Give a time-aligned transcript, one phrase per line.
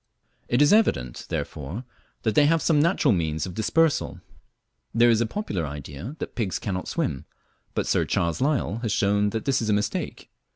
[0.47, 1.83] It is evident, therefore,
[2.23, 4.19] that they have some natural means of dispersal.
[4.95, 7.25] There is a popular idea that pigs cannot swim,
[7.75, 10.31] but Sir Charles Lyell has shown that this is a mistake.